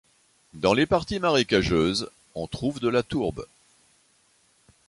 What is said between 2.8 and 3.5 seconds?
la tourbe.